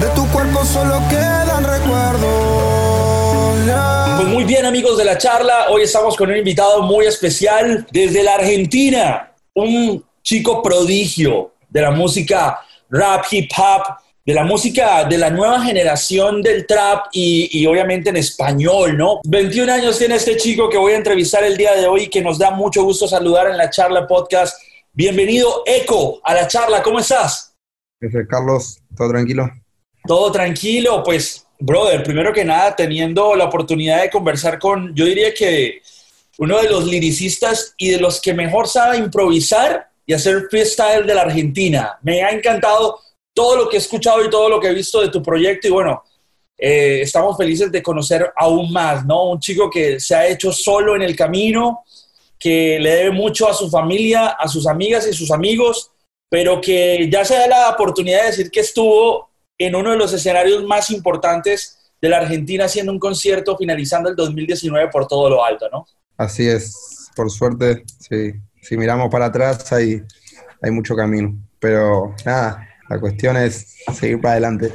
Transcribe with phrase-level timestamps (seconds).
[0.00, 2.66] De tu cuerpo solo quedan recuerdos.
[4.16, 8.22] Pues muy bien amigos de la charla, hoy estamos con un invitado muy especial desde
[8.22, 15.16] la Argentina, un chico prodigio de la música rap, hip hop, de la música de
[15.16, 19.20] la nueva generación del trap y, y, obviamente en español, ¿no?
[19.24, 22.20] 21 años tiene este chico que voy a entrevistar el día de hoy y que
[22.20, 24.60] nos da mucho gusto saludar en la charla podcast.
[24.92, 27.54] Bienvenido, Eco, a la charla, ¿cómo estás?
[28.28, 29.50] Carlos, ¿todo tranquilo?
[30.06, 35.32] Todo tranquilo, pues, brother, primero que nada, teniendo la oportunidad de conversar con, yo diría
[35.34, 35.82] que
[36.38, 41.14] uno de los liricistas y de los que mejor sabe improvisar y hacer freestyle de
[41.14, 41.98] la Argentina.
[42.02, 43.00] Me ha encantado
[43.34, 45.70] todo lo que he escuchado y todo lo que he visto de tu proyecto y
[45.70, 46.02] bueno,
[46.58, 49.30] eh, estamos felices de conocer aún más, ¿no?
[49.30, 51.84] Un chico que se ha hecho solo en el camino,
[52.38, 55.90] que le debe mucho a su familia, a sus amigas y sus amigos,
[56.30, 60.12] pero que ya se da la oportunidad de decir que estuvo en uno de los
[60.12, 65.44] escenarios más importantes de la Argentina haciendo un concierto finalizando el 2019 por todo lo
[65.44, 65.86] alto, ¿no?
[66.16, 68.32] Así es, por suerte, sí.
[68.60, 70.02] Si miramos para atrás hay,
[70.60, 74.72] hay mucho camino, pero nada, la cuestión es seguir para adelante.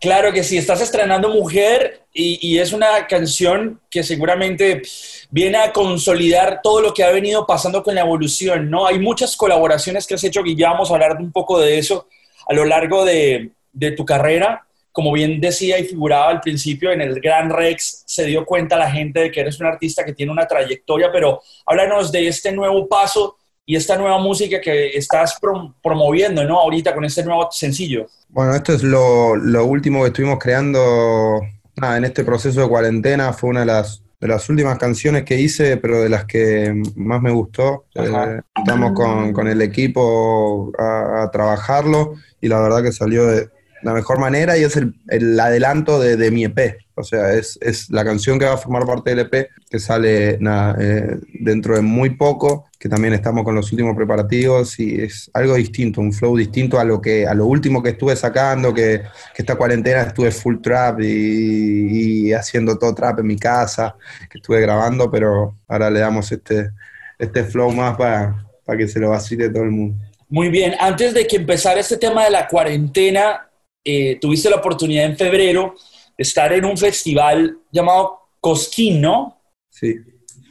[0.00, 4.82] Claro que sí, estás estrenando Mujer y, y, es una canción que seguramente
[5.30, 8.86] viene a consolidar todo lo que ha venido pasando con la evolución, ¿no?
[8.86, 12.06] Hay muchas colaboraciones que has hecho ya vamos a hablar un poco de eso
[12.46, 14.66] a lo largo de, de tu carrera.
[14.90, 18.90] Como bien decía y figuraba al principio, en el Gran Rex se dio cuenta la
[18.90, 22.88] gente de que eres un artista que tiene una trayectoria, pero háblanos de este nuevo
[22.88, 26.60] paso y esta nueva música que estás prom promoviendo, ¿no?
[26.60, 28.06] Ahorita con este nuevo sencillo.
[28.28, 31.40] Bueno, esto es lo, lo último que estuvimos creando
[31.76, 33.32] nada, en este proceso de cuarentena.
[33.32, 37.22] Fue una de las, de las últimas canciones que hice, pero de las que más
[37.22, 37.86] me gustó.
[37.94, 43.48] Eh, estamos con, con, el equipo a, a, trabajarlo y la verdad que salió de
[43.84, 46.78] la mejor manera y es el, el adelanto de, de, mi EP.
[46.94, 50.38] O sea, es, es, la canción que va a formar parte del EP, que sale
[50.40, 55.54] eh, dentro de muy poco, que también estamos con los últimos preparativos y es algo
[55.54, 59.02] distinto, un flow distinto a lo, que, a lo último que estuve sacando, que,
[59.34, 63.96] que esta cuarentena estuve full trap y, y, haciendo todo trap en mi casa,
[64.30, 66.70] que estuve grabando, pero ahora le damos este,
[67.18, 70.02] este flow más para, para que se lo vacile todo el mundo.
[70.30, 73.50] Muy bien, antes de que empezara este tema de la cuarentena,
[73.84, 75.74] eh, tuviste la oportunidad en febrero
[76.16, 79.40] de estar en un festival llamado Cosquín, ¿no?
[79.70, 79.96] Sí.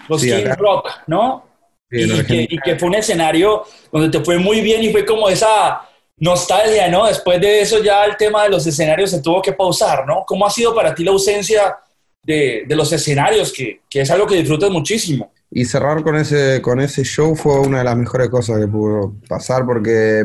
[0.08, 1.46] Cosquín sí, Rock, ¿no?
[1.90, 5.06] Sí, y, que, y, que, fue un escenario donde te fue muy bien y fue
[5.06, 5.82] como esa
[6.18, 7.06] nostalgia, ¿no?
[7.06, 10.24] Después de eso ya el tema de los escenarios se tuvo que pausar, ¿no?
[10.26, 11.78] ¿Cómo ha sido para ti la ausencia
[12.24, 15.32] de, de los escenarios, que, que, es algo que disfrutas muchísimo?
[15.52, 19.16] Y cerrar con ese, con ese show fue una de las mejores cosas que pudo
[19.28, 20.24] pasar porque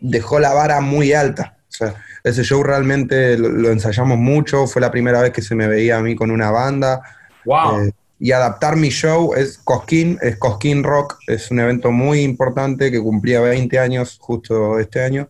[0.00, 1.58] dejó la vara muy alta.
[1.68, 5.54] O sea, ese show realmente lo, lo, ensayamos mucho, fue la primera vez que se
[5.54, 7.00] me veía a mí con una banda.
[7.44, 7.86] Wow.
[7.86, 12.90] Eh, y adaptar mi show es Cosquín, es Cosquín Rock, es un evento muy importante
[12.90, 15.28] que cumplía 20 años justo este año.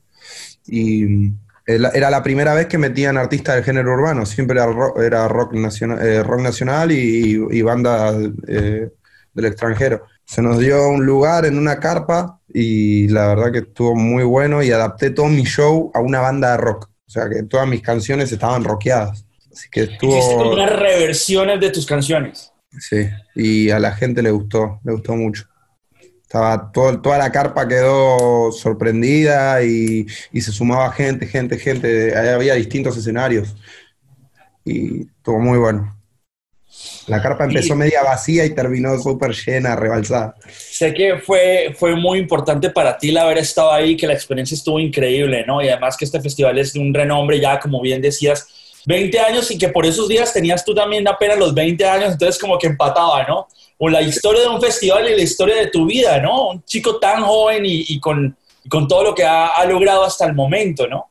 [0.66, 1.32] Y
[1.66, 5.52] era la primera vez que metían artistas del género urbano, siempre era rock, era rock,
[5.52, 8.16] nacional, eh, rock nacional y, y bandas
[8.46, 8.88] eh,
[9.34, 10.06] del extranjero.
[10.24, 14.62] Se nos dio un lugar en una carpa y la verdad que estuvo muy bueno
[14.62, 16.90] y adapté todo mi show a una banda de rock.
[17.06, 19.24] O sea que todas mis canciones estaban rockeadas.
[19.52, 20.16] Así que estuvo...
[20.16, 22.52] Hiciste unas reversiones de tus canciones.
[22.78, 25.44] Sí, y a la gente le gustó, le gustó mucho.
[26.22, 32.14] Estaba todo, toda la carpa quedó sorprendida y, y, se sumaba gente, gente, gente.
[32.14, 33.56] Ahí había distintos escenarios
[34.62, 35.97] y estuvo muy bueno.
[37.08, 40.34] La carpa empezó media vacía y terminó súper llena, rebalsada.
[40.46, 44.54] Sé que fue, fue muy importante para ti el haber estado ahí, que la experiencia
[44.54, 45.62] estuvo increíble, ¿no?
[45.62, 48.46] Y además que este festival es de un renombre ya, como bien decías,
[48.84, 52.38] 20 años y que por esos días tenías tú también apenas los 20 años, entonces
[52.38, 53.48] como que empataba, ¿no?
[53.78, 56.50] O la historia de un festival y la historia de tu vida, ¿no?
[56.50, 60.04] Un chico tan joven y, y con, y con todo lo que ha, ha logrado
[60.04, 61.07] hasta el momento, ¿no?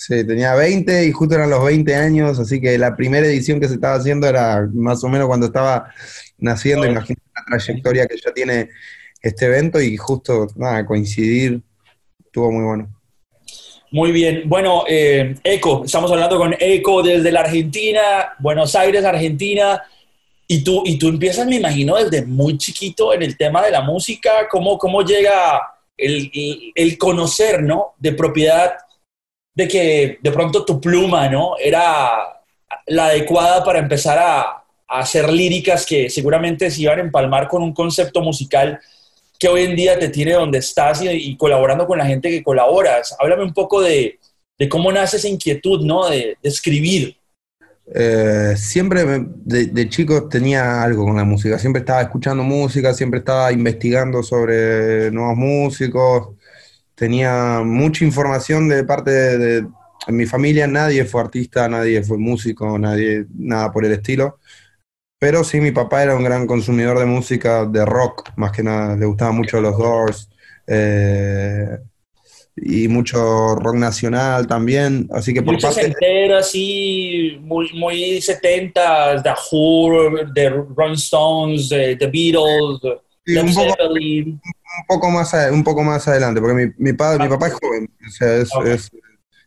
[0.00, 3.66] Sí, tenía 20 y justo eran los 20 años, así que la primera edición que
[3.66, 5.92] se estaba haciendo era más o menos cuando estaba
[6.38, 6.90] naciendo, oh.
[6.90, 8.68] imagínate la trayectoria que ya tiene
[9.20, 11.62] este evento y justo, nada, coincidir,
[12.24, 13.00] estuvo muy bueno.
[13.90, 19.82] Muy bien, bueno, eh, Eco, estamos hablando con Eco desde la Argentina, Buenos Aires, Argentina,
[20.46, 23.80] y tú, y tú empiezas, me imagino, desde muy chiquito en el tema de la
[23.80, 25.60] música, ¿cómo, cómo llega
[25.96, 27.94] el, el, el conocer, ¿no?
[27.98, 28.74] De propiedad
[29.54, 31.56] de que de pronto tu pluma, ¿no?
[31.58, 32.38] Era
[32.86, 34.54] la adecuada para empezar a,
[34.90, 38.80] hacer líricas que seguramente se iban a empalmar con un concepto musical
[39.38, 43.14] que hoy en día te tiene donde estás y, colaborando con la gente que colaboras.
[43.20, 44.18] Háblame un poco de,
[44.58, 46.08] de cómo nace esa inquietud, ¿no?
[46.08, 47.16] De, escribir.
[47.94, 53.52] Eh, siempre de, chico tenía algo con la música, siempre estaba escuchando música, siempre estaba
[53.52, 56.37] investigando sobre nuevos músicos,
[56.98, 59.66] tenía mucha información de parte de,
[60.08, 64.38] mi familia nadie fue artista, nadie fue músico, nadie, nada por el estilo.
[65.18, 68.96] Pero sí, mi papá era un gran consumidor de música, de rock, más que nada.
[68.96, 70.30] Le gustaban mucho los Doors
[70.66, 71.78] eh,
[72.56, 75.08] y mucho rock nacional también.
[75.12, 75.92] Así que por mucho parte.
[76.34, 82.80] así, muy, muy 70, The Who, The Rolling Stones, The, Beatles,
[83.26, 84.40] un, poco, un,
[84.86, 88.10] poco, más, un poco más adelante, porque mi, mi, padre, mi papá es joven, o
[88.10, 88.90] sea, es,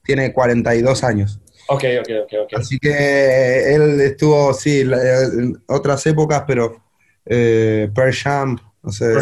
[0.04, 1.39] tiene 42 años.
[1.68, 2.10] Ok, ok,
[2.44, 2.54] ok.
[2.60, 6.83] Así que él estuvo, sí, en otras épocas, pero
[7.25, 9.13] eh, Pearl Jam, no sé,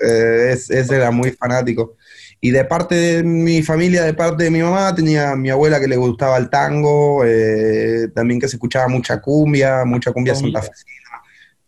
[0.00, 1.96] eh, ese era muy fanático.
[2.40, 5.88] Y de parte de mi familia, de parte de mi mamá, tenía mi abuela que
[5.88, 11.13] le gustaba el tango, eh, también que se escuchaba mucha cumbia, mucha cumbia santafesina,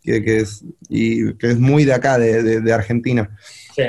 [0.07, 3.37] que, que, es, y que es muy de acá, de, de Argentina.
[3.75, 3.83] Sí.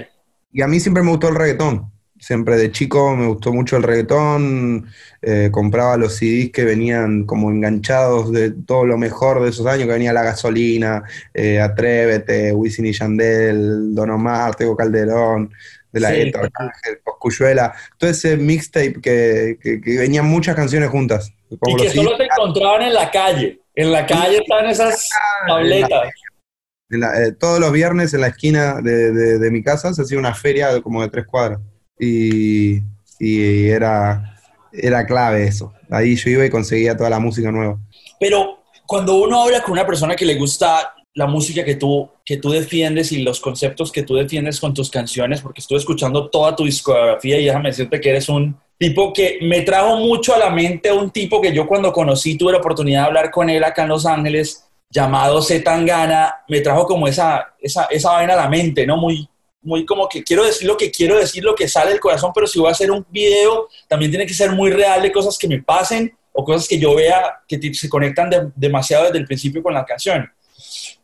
[0.52, 3.84] Y a mí siempre me gustó el reggaetón siempre de chico me gustó mucho el
[3.84, 4.88] reggaetón,
[5.22, 9.88] eh, compraba los CDs que venían como enganchados de todo lo mejor de esos años,
[9.88, 11.04] que venía La Gasolina,
[11.34, 15.52] eh, Atrévete, Wisin y Yandel, Don Omar, Tego Calderón,
[15.92, 16.32] de la sí,
[17.04, 21.32] Coscuyuela, todo ese mixtape que, que, venían muchas canciones juntas.
[21.50, 25.10] y que solo se encontraban en la calle, en la calle están esas
[25.48, 26.10] tabletas.
[26.90, 30.82] Eh, todos los viernes en la esquina de, de mi casa se hacía una feria
[30.82, 31.60] como de tres cuadras
[32.00, 32.82] y,
[33.20, 34.36] era,
[34.72, 35.74] era clave eso.
[35.90, 37.80] Ahí yo iba y conseguía toda la música nueva.
[38.20, 42.38] Pero cuando uno habla con una persona que le gusta la música que tú, que
[42.38, 46.56] tú defiendes y los conceptos que tú defiendes con tus canciones, porque estuve escuchando toda
[46.56, 50.50] tu discografía y déjame decirte que eres un tipo que me trajo mucho a la
[50.50, 53.84] mente un tipo que yo cuando conocí tuve la oportunidad de hablar con él acá
[53.84, 58.86] en Los Ángeles, llamado Zetangana, me trajo como esa, esa, esa vaina a la mente,
[58.86, 58.98] ¿no?
[58.98, 59.28] Muy,
[59.62, 62.48] muy como que quiero decir lo que quiero decir, lo que sale del corazón, pero
[62.48, 65.48] si voy a hacer un video, también tiene que ser muy real de cosas que
[65.48, 69.74] me pasen o cosas que yo vea que se conectan demasiado desde el principio con
[69.74, 70.32] la canción.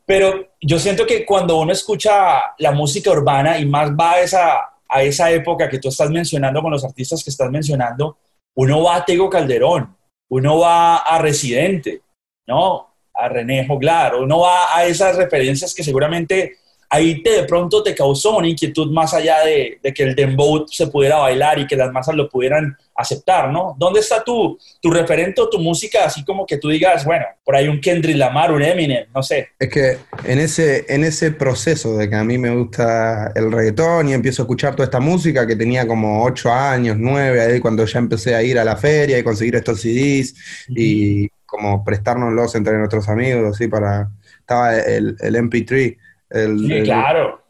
[0.06, 4.73] Pero yo siento que cuando uno escucha la música urbana y más va a esa,
[4.94, 8.18] a esa época que tú estás mencionando con los artistas que estás mencionando,
[8.56, 9.98] uno va a Tego Calderón,
[10.30, 12.02] uno va a Residente,
[12.46, 12.94] ¿no?
[13.16, 16.58] A René Joglar, uno va a esas referencias que seguramente
[16.94, 20.86] ahí te, de pronto te causó una inquietud más allá de, que el dembow se
[20.88, 23.76] pudiera bailar y que las masas lo pudieran aceptar, ¿no?
[23.80, 27.56] ¿Dónde está tu, tu referente o tu música así como que tú digas, bueno, por
[27.56, 29.50] ahí un Kendrick Lamar, un Eminem, no sé?
[29.58, 34.10] Es que en ese, en ese proceso de que a mí me gusta el reggaetón
[34.10, 37.86] y empiezo a escuchar toda esta música que tenía como ocho años, nueve, ahí cuando
[37.86, 40.36] ya empecé a ir a la feria y conseguir estos CDs
[40.70, 44.12] y como prestárnoslos entre nuestros amigos, así para...
[44.44, 45.96] Estaba el, el MP3
[46.34, 47.44] sí, claro.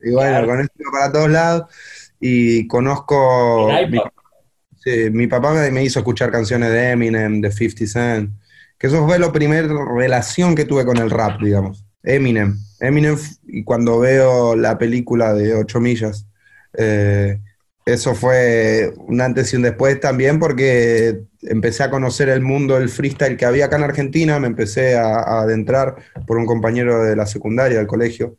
[0.00, 1.74] Y bueno, con esto para todos lados.
[2.20, 3.70] Y conozco.
[3.88, 4.00] Mi,
[4.76, 8.30] sí, mi, papá me hizo escuchar canciones de Eminem, de 50 Cent.
[8.78, 11.84] Que eso fue la primera relación que tuve con el rap, digamos.
[12.02, 12.56] Eminem.
[12.80, 16.26] Eminem, y cuando veo la película de 8 millas,
[16.76, 17.40] eh,
[17.92, 22.90] eso fue un antes y un después también porque empecé a conocer el mundo del
[22.90, 27.24] freestyle que había acá en Argentina, me empecé a, adentrar por un compañero de la
[27.26, 28.36] secundaria, del colegio,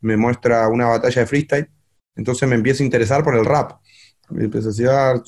[0.00, 1.68] me muestra una batalla de freestyle,
[2.14, 3.80] entonces me empiezo a interesar por el rap.
[4.30, 5.22] Me empecé a decir, ah,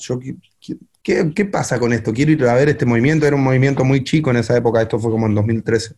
[1.03, 2.13] ¿qué, ¿qué, pasa con esto?
[2.13, 4.99] Quiero ir a ver este movimiento, era un movimiento muy chico en esa época, esto
[4.99, 5.95] fue como en 2013.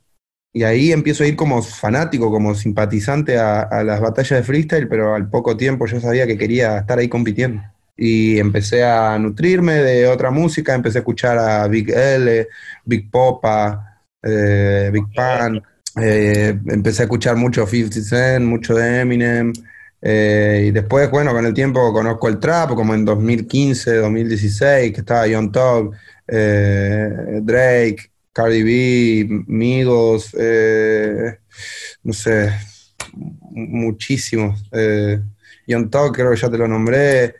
[0.57, 5.13] Y ahí empiezo a ir como fanático, como simpatizante a, las batallas de freestyle, pero
[5.13, 7.61] al poco tiempo yo sabía que quería estar ahí compitiendo.
[7.95, 12.47] Y empecé a nutrirme de otra música, empecé a escuchar a Big L,
[12.85, 15.61] Big Popa, eh, Big Pan,
[16.01, 19.53] eh, empecé a escuchar mucho 50 Cent, mucho de Eminem,
[20.01, 25.01] eh, y después, bueno, con el tiempo conozco el trap, como en 2015, 2016, que
[25.01, 25.93] estaba Young Thug,
[26.25, 31.39] Drake, Cardi B, Migos, eh,
[32.03, 32.53] no sé,
[33.50, 34.63] muchísimos.
[34.72, 35.20] Eh,
[35.65, 37.34] Young Talk, creo que ya te lo nombré.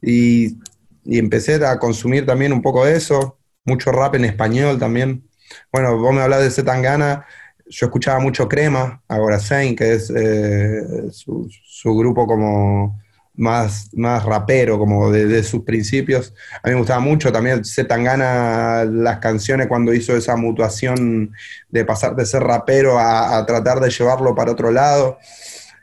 [0.00, 0.56] Y,
[1.04, 5.28] empecé a consumir también un poco de eso, mucho rap en español también.
[5.70, 7.26] Bueno, vos me hablas de Zetangana,
[7.66, 12.98] yo escuchaba mucho Crema, ahora Saint, que es eh, su, grupo como
[13.38, 16.34] más, más rapero, como de, sus principios.
[16.62, 21.32] A mí me gustaba mucho también Zetangana, las canciones cuando hizo esa mutuación
[21.70, 25.18] de pasar de ser rapero a, tratar de llevarlo para otro lado.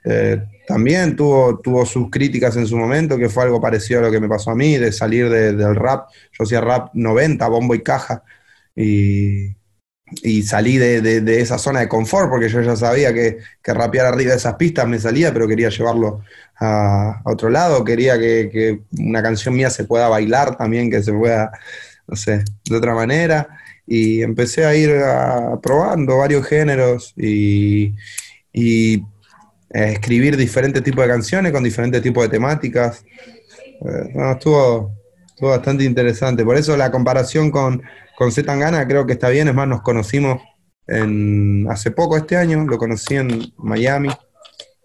[0.03, 4.11] eh, también tuvo, tuvo sus críticas en su momento, que fue algo parecido a lo
[4.11, 6.09] que me pasó a mí, de salir del rap.
[6.31, 8.23] Yo hacía rap 90, bombo y caja,
[8.75, 9.55] y,
[10.43, 14.37] salí de, esa zona de confort, porque yo ya sabía que, que, rapear arriba de
[14.37, 16.21] esas pistas me salía, pero quería llevarlo
[16.59, 21.11] a, otro lado, quería que, que, una canción mía se pueda bailar también, que se
[21.11, 21.51] pueda,
[22.07, 23.47] no sé, de otra manera.
[23.87, 24.91] Y empecé a ir
[25.61, 27.93] probando varios géneros y,
[28.51, 29.03] y
[29.75, 33.03] eh, escribir diferentes tipos de canciones con diferentes tipos de temáticas.
[33.81, 34.93] Eh, estuvo,
[35.49, 36.43] bastante interesante.
[36.43, 37.81] Por eso la comparación con,
[38.17, 39.47] con Zetangana creo que está bien.
[39.47, 40.41] Es más, nos conocimos
[40.87, 44.09] en, hace poco este año, lo conocí en Miami.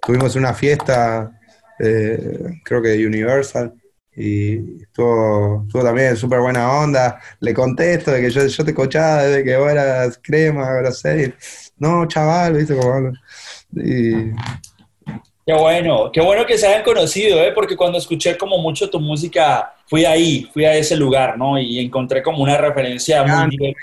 [0.02, 1.30] Tuvimos una fiesta,
[1.78, 3.74] eh, creo que de Universal,
[4.16, 7.20] y estuvo, estuvo también súper buena onda.
[7.40, 11.34] Le contesto de que yo, yo te escuchaba desde que vos eras crema, grosero.
[11.78, 12.76] No, chaval, ¿viste?
[12.76, 13.12] Como,
[13.72, 14.32] y
[15.46, 17.52] Qué bueno, qué bueno que se hayan conocido, ¿eh?
[17.52, 21.58] porque cuando escuché como mucho tu música, fui ahí, fui a ese lugar, ¿no?
[21.58, 23.56] Y encontré como una referencia muy...
[23.56, 23.74] Me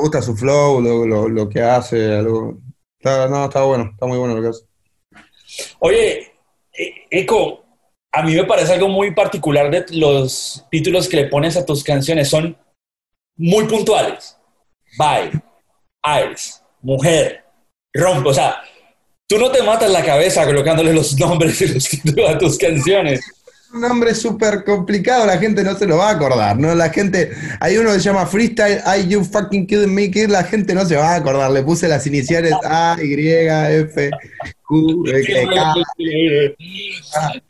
[0.00, 2.20] gusta su flow, lo, lo, que hace,
[2.98, 4.64] Está, no, está bueno, está muy bueno lo que hace.
[5.78, 6.32] Oye,
[6.72, 7.64] e, Eco,
[8.12, 11.82] a mí me parece algo muy particular de los títulos que le pones a tus
[11.82, 12.56] canciones, son
[13.36, 14.36] muy puntuales.
[14.98, 15.32] Bye,
[16.04, 17.44] Iris, Mujer,
[17.94, 18.60] Rompo, o sea
[19.28, 23.20] Tú no te matas la cabeza colocándole los nombres y los títulos a tus canciones.
[23.74, 26.72] Un nombre súper complicado, la gente no se lo va a acordar, ¿no?
[26.76, 30.44] La gente, hay uno que se llama Freestyle, I You Fucking Kidding Me, que la
[30.44, 31.50] gente no se va a acordar.
[31.50, 34.10] Le puse las iniciales A, Y, F,
[34.62, 35.74] Q, K.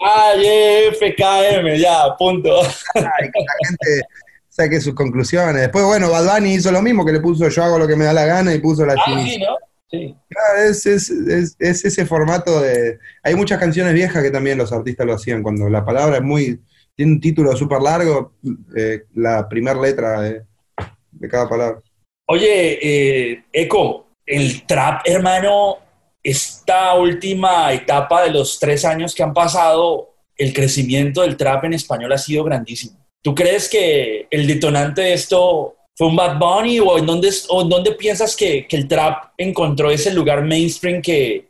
[0.00, 0.46] A, Y,
[0.88, 2.62] F, K, M, ya, punto.
[2.94, 4.06] la gente
[4.48, 5.60] saque sus conclusiones.
[5.60, 8.06] Después, bueno, Bad Bunny hizo lo mismo, que le puso yo hago lo que me
[8.06, 9.56] da la gana y puso las ah, Sí, ¿no?
[9.88, 10.16] Sí.
[10.56, 12.98] es, ese formato de...
[13.22, 16.60] Hay muchas canciones viejas que también los artistas lo hacían, cuando la palabra es muy...
[16.94, 18.32] Tiene un título súper largo,
[18.74, 20.42] eh, la primera letra de,
[21.28, 21.82] cada palabra.
[22.28, 25.76] Oye, eh, Eco, el trap, hermano,
[26.22, 31.74] esta última etapa de los tres años que han pasado, el crecimiento del trap en
[31.74, 32.98] español ha sido grandísimo.
[33.22, 37.64] ¿Tú crees que el detonante de esto ¿Fue un Bad Bunny o en dónde, o
[37.64, 41.48] dónde piensas que, el trap encontró ese lugar mainstream que,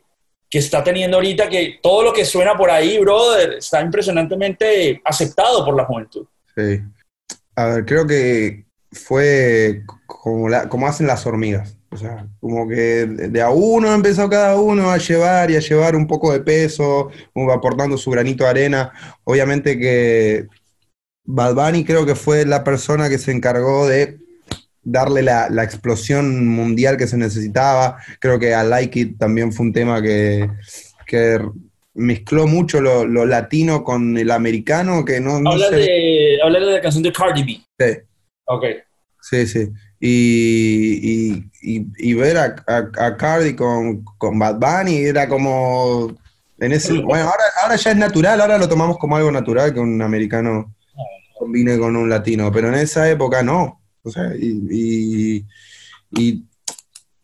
[0.49, 1.49] está teniendo ahorita?
[1.49, 6.25] Que todo lo que suena por ahí, brother, está impresionantemente aceptado por la juventud.
[6.55, 6.81] Sí.
[7.55, 11.77] A ver, creo que fue como, como hacen las hormigas.
[11.89, 15.95] O sea, como que de a uno empezó cada uno a llevar y a llevar
[15.95, 17.09] un poco de peso,
[17.51, 18.93] aportando su granito de arena.
[19.23, 20.47] Obviamente que
[21.25, 24.19] Bad Bunny creo que fue la persona que se encargó de
[24.87, 27.97] darle la, explosión mundial que se necesitaba.
[28.19, 30.49] Creo que a Like It también fue un tema que,
[31.93, 35.37] mezcló mucho lo, latino con el americano, que no...
[35.37, 37.61] habla, de, de la canción de Cardi B.
[37.79, 37.99] Sí.
[38.45, 38.63] Ok.
[39.21, 39.69] Sí, sí.
[39.99, 46.15] Y, ver a, Cardi con, con, Bad Bunny era como...
[46.59, 49.79] En ese, bueno, ahora, ahora ya es natural, ahora lo tomamos como algo natural que
[49.79, 51.01] un americano ah.
[51.37, 53.79] combine con un latino, pero en esa época no.
[54.07, 55.45] O sea, y,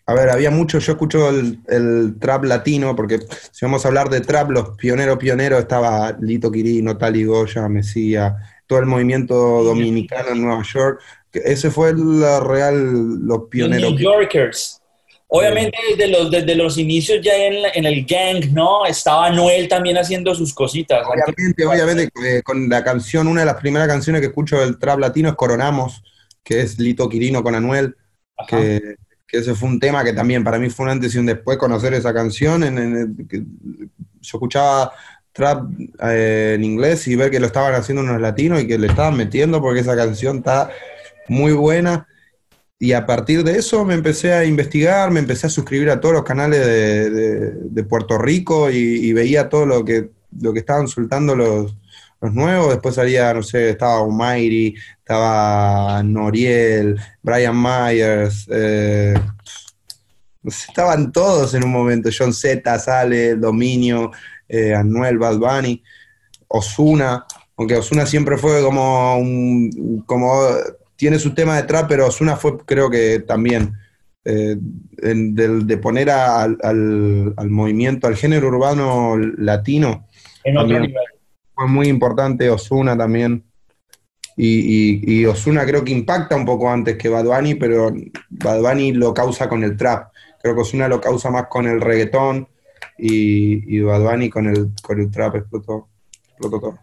[0.06, 3.20] a ver, había mucho, yo escucho el, trap latino, porque
[3.52, 8.36] si vamos a hablar de trap, los pioneros pioneros estaba Lito Quirino, Tali Goya, Mesía,
[8.68, 11.02] todo el movimiento dominicano en Nueva York.
[11.32, 13.92] Ese fue el real, los pioneros.
[13.92, 14.84] New Yorkers.
[15.36, 18.86] Obviamente desde los, desde los inicios ya en, el gang, ¿no?
[18.86, 21.04] Estaba Noel también haciendo sus cositas.
[21.08, 25.00] Obviamente, obviamente, eh, con la canción, una de las primeras canciones que escucho del trap
[25.00, 26.04] latino es Coronamos,
[26.44, 27.96] que es Lito Quirino con Anuel,
[28.48, 28.96] que,
[29.32, 31.94] ese fue un tema que también para mí fue un antes y un después conocer
[31.96, 32.64] esa canción.
[32.64, 34.92] En, yo escuchaba
[35.32, 35.66] trap
[36.04, 39.18] eh, en inglés y ver que lo estaban haciendo unos latinos y que le estaban
[39.18, 40.70] metiendo porque esa canción está
[41.28, 42.08] muy buena.
[42.78, 46.14] Y a partir de eso me empecé a investigar, me empecé a suscribir a todos
[46.14, 51.36] los canales de, Puerto Rico y, y, veía todo lo que, lo que estaban soltando
[51.36, 51.76] los,
[52.24, 59.14] los nuevos, después salía, no sé, estaba Almighty, estaba Noriel, Brian Myers, eh,
[60.46, 64.12] estaban todos en un momento, John Z sale, Dominio,
[64.48, 65.84] eh, Anuel, Bad Bunny,
[66.48, 67.26] Osuna,
[67.58, 70.32] aunque Osuna siempre fue como un, como
[70.96, 73.74] tiene su tema de trap, pero Osuna fue creo que también
[74.24, 76.58] eh, de, poner al,
[77.50, 80.08] movimiento, al género urbano latino.
[80.46, 81.13] En otro nivel
[81.56, 83.44] fue muy importante Osuna también.
[84.36, 87.94] Y, Osuna creo que impacta un poco antes que Bad Bunny, pero
[88.30, 90.12] Bad Bunny lo causa con el trap.
[90.42, 92.48] Creo que Osuna lo causa más con el reggaetón
[92.98, 95.90] y, y Bad Bunny con el, con el trap explotó,
[96.30, 96.80] explotó todo.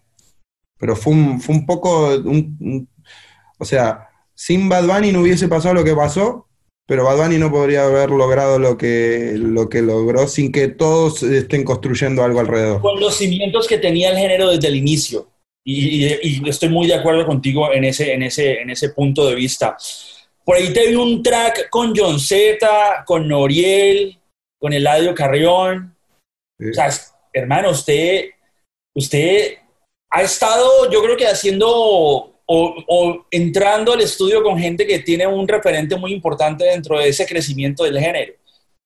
[0.79, 2.89] Pero fue un, fue un poco, un- un-
[3.59, 6.49] o sea, sin Bad Bunny no hubiese pasado lo que pasó,
[6.87, 11.23] pero Bad Bunny no podría haber logrado lo que, lo que logró sin que todos
[11.23, 12.81] estén construyendo algo alrededor.
[12.81, 15.29] Con los cimientos que tenía el género desde el inicio.
[15.65, 19.29] Y, y- y estoy muy de acuerdo contigo en ese, en, ese, en ese punto
[19.29, 19.77] de vista.
[20.45, 24.19] Por ahí te vi un track con John Z, con Noriel,
[24.59, 25.95] con Eladio Carrión.
[26.59, 26.71] Sí.
[26.71, 26.91] O sea,
[27.33, 28.31] hermano, usted,
[28.95, 29.55] usted
[30.11, 35.25] ha estado, yo creo que haciendo o, o entrando al estudio con gente que tiene
[35.25, 38.33] un referente muy importante dentro de ese crecimiento del género.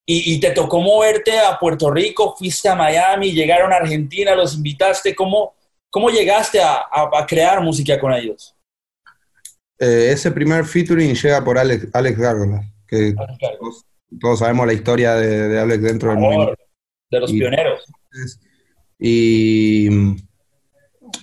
[0.07, 4.55] Y, y te tocó moverte a Puerto Rico, fuiste a Miami, llegaron a Argentina, los
[4.55, 5.15] invitaste.
[5.15, 5.55] ¿Cómo,
[5.89, 8.55] cómo llegaste a, a- a crear música con ellos?
[9.79, 13.15] Eh, ese primer featuring llega por Alex, Alex Gárgola, que
[13.59, 13.85] todos,
[14.21, 16.55] todos sabemos la historia de, de Alex dentro del movimiento.
[17.11, 17.81] de los Y- pioneros.
[18.99, 19.89] Y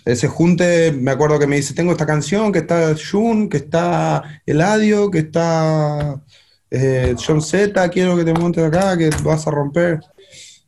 [0.06, 4.42] ese junte, me acuerdo que me dice, tengo esta canción, que está Jun, que está
[4.46, 6.22] Eladio, que está
[6.70, 10.00] eh, John Z, quiero que te montes acá, que vas a romper.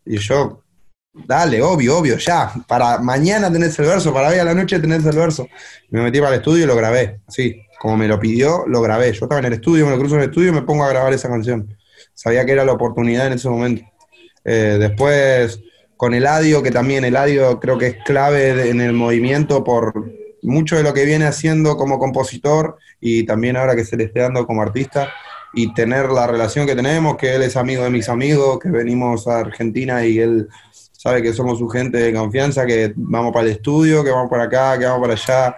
[0.06, 0.64] Y yo,
[1.14, 5.06] dale, obvio, obvio, ya, para mañana tenés el verso, para hoy a la noche tenés
[5.06, 5.48] el verso.
[5.90, 9.14] Me metí para el estudio y lo grabé, así, como me lo pidió, lo grabé.
[9.14, 10.90] Yo estaba en el estudio, me lo cruzo en el estudio y me pongo a
[10.90, 11.76] grabar esa canción.
[12.14, 13.84] Sabía que era la oportunidad en ese momento.
[14.46, 15.60] Eh, después
[16.04, 20.84] con Eladio, que también Eladio creo que es clave en el movimiento por mucho de
[20.84, 24.62] lo que viene haciendo como compositor y también ahora que se le esté dando como
[24.62, 25.14] artista
[25.54, 29.30] y tener la relación que tenemos, que él es amigo de mis amigos, que venimos
[29.30, 30.50] a Argentina y él
[30.92, 34.44] sabe que somos su gente de confianza, que vamos para el estudio, que vamos para
[34.44, 35.56] acá, que vamos para allá.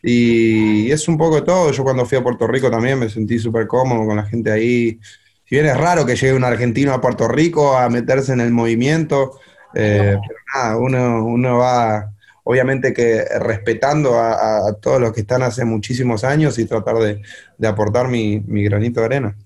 [0.00, 1.72] Y es un poco todo.
[1.72, 5.00] Yo cuando fui a Puerto Rico también me sentí súper cómodo con la gente ahí.
[5.44, 8.52] Si bien es raro que llegue un argentino a Puerto Rico a meterse en el
[8.52, 9.40] movimiento,
[9.74, 12.12] eh, pero nada, uno, uno va,
[12.44, 16.96] obviamente que respetando a, a- a todos los que están hace muchísimos años y tratar
[16.96, 17.22] de,
[17.56, 19.36] de aportar mi, mi granito de arena.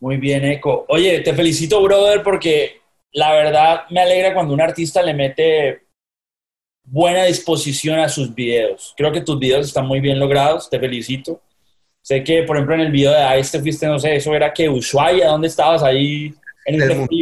[0.00, 0.84] Muy bien, Eco.
[0.88, 2.80] Oye, te felicito, brother, porque
[3.12, 5.82] la verdad me alegra cuando un artista le mete
[6.84, 8.94] buena disposición a sus videos.
[8.96, 11.40] Creo que tus videos están muy bien logrados, te felicito.
[12.02, 14.52] Sé que, por ejemplo, en el video de Ice te fuiste, no sé, eso era
[14.52, 16.34] que Ushuaia, ¿dónde estabas ahí
[16.66, 17.12] en Del el mundo.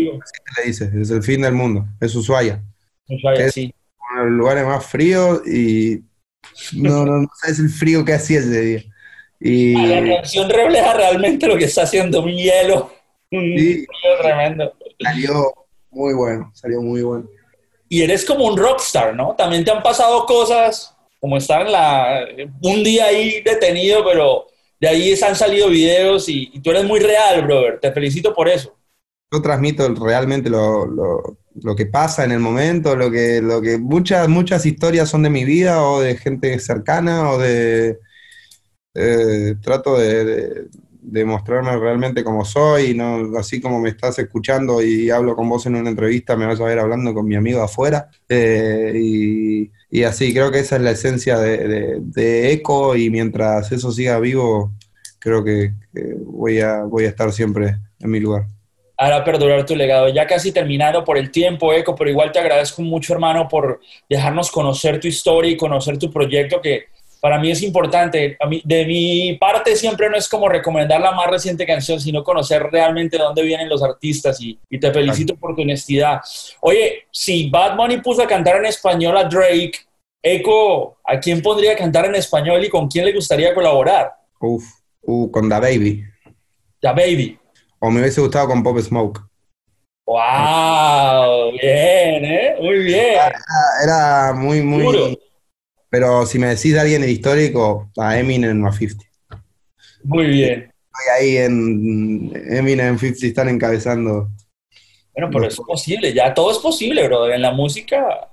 [0.59, 0.93] le dices?
[0.95, 2.63] Es el fin del mundo, es Ushuaia.
[3.09, 3.51] Ushuaia, ¿Qué?
[3.51, 3.75] sí.
[4.13, 6.01] Uno de los lugares más fríos y
[6.73, 8.83] no, no, no sabes el frío que hacía ese día.
[9.41, 12.93] Y Ah, La canción refleja realmente lo que está haciendo un hielo.
[13.33, 13.87] Un Sí.
[13.87, 14.73] frío tremendo.
[15.03, 15.53] salió
[15.91, 17.29] muy bueno, salió muy bueno.
[17.89, 19.35] y eres como un rockstar, ¿no?
[19.37, 22.25] También te han pasado cosas, como estar en la,
[22.63, 24.47] un día ahí detenido, pero
[24.81, 27.79] de ahí se han salido videos y, y tú eres muy real, brother.
[27.81, 28.77] Te felicito por eso.
[29.33, 33.79] Yo transmito realmente lo, lo- lo que pasa en el momento, lo que, lo que
[33.79, 37.99] muchas, muchas historias son de mi vida o de gente cercana o de
[38.95, 40.69] eh, trato de,
[41.25, 45.77] mostrarme realmente como soy, no así como me estás escuchando y hablo con vos en
[45.77, 48.09] una entrevista, me vas a ver hablando con mi amigo afuera.
[48.29, 53.11] Eh, y, y así, creo que esa es la esencia de, de- de Eco y
[53.11, 54.73] mientras eso siga vivo,
[55.19, 58.47] creo que, que voy, a, voy a estar siempre en mi lugar.
[59.03, 60.11] Ahora perdurar tu legado.
[60.11, 64.51] Ya casi terminando por el tiempo, Eco, pero igual te agradezco mucho, hermano, por dejarnos
[64.51, 66.85] conocer tu historia y conocer tu proyecto, que
[67.19, 68.37] para mí es importante.
[68.39, 72.23] A mí, de mi parte siempre no es como recomendar la más reciente canción, sino
[72.23, 76.21] conocer realmente de dónde vienen los artistas y, y te felicito por tu honestidad.
[76.61, 79.79] Oye, si Bad Bunny puso a cantar en español a Drake,
[80.23, 84.13] Eco, ¿a quién pondría a cantar en español y con quién le gustaría colaborar?
[84.41, 84.63] Uf,
[85.05, 86.05] uh, con Da Baby.
[86.83, 87.40] Ya, baby.
[87.81, 89.21] O me hubiese gustado con Pop Smoke.
[90.07, 91.53] ¡Wow!
[91.53, 92.57] Bien, ¿eh?
[92.61, 93.15] Muy bien.
[93.15, 93.39] Era,
[93.85, 95.19] era muy, muy.
[95.89, 99.05] Pero si me decís de alguien histórico, a Eminem o a 50.
[100.05, 100.73] Muy bien.
[100.93, 104.29] Estoy ahí en Eminem 50 están encabezando.
[105.15, 107.35] Bueno, pero es posible, ya todo es posible, brother.
[107.35, 108.31] En la música,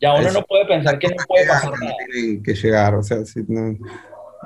[0.00, 0.40] ya uno Eso.
[0.40, 1.94] no puede pensar que no puede pasar nada.
[2.12, 2.94] tienen que llegar.
[2.94, 3.76] O sea, si no-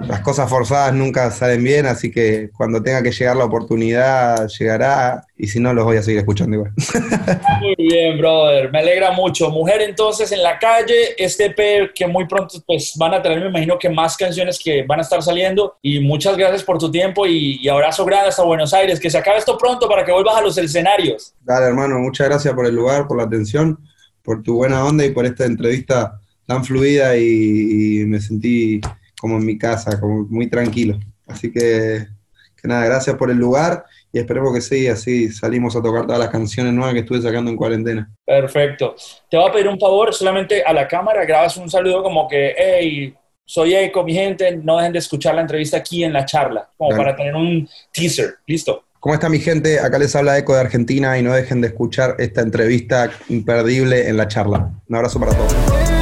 [0.06, 5.26] las cosas forzadas nunca salen bien, así que cuando tenga que llegar la oportunidad, llegará.
[5.36, 6.72] Y si no, los voy a seguir escuchando igual.
[7.60, 8.70] Muy bien, brother.
[8.72, 9.50] Me alegra mucho.
[9.50, 13.48] Mujer, entonces, en la calle, este EP que muy pronto pues van a tener, me
[13.48, 15.76] imagino que más canciones que van a estar saliendo.
[15.82, 18.98] Y muchas gracias por tu tiempo y, y abrazo grande hasta Buenos Aires.
[18.98, 21.34] Que se acabe esto pronto para que vuelvas a los escenarios.
[21.42, 23.78] Dale, hermano, muchas gracias por el lugar, por la atención,
[24.22, 28.80] por tu buena onda y por esta entrevista tan fluida y, y me sentí
[29.20, 30.98] como en mi casa, como muy tranquilo.
[31.26, 32.06] Así que,
[32.60, 36.18] que nada, gracias por el lugar y esperemos que sí, así salimos a tocar todas
[36.18, 38.10] las canciones nuevas que estuve sacando en cuarentena.
[38.24, 38.96] Perfecto.
[39.30, 42.54] Te voy a pedir un favor, solamente a la cámara grabas un saludo como que,
[42.56, 46.70] hey, soy Eco, mi gente, no dejen de escuchar la entrevista aquí en la charla,
[46.76, 48.36] como para tener un teaser.
[48.46, 48.84] Listo.
[49.00, 49.80] ¿Cómo está mi gente?
[49.80, 54.16] Acá les habla Eco de Argentina y no dejen de escuchar esta entrevista imperdible en
[54.16, 54.70] la charla.
[54.88, 55.99] Un abrazo para todos.